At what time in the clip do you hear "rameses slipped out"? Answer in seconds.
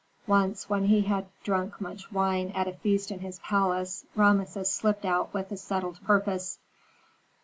4.15-5.31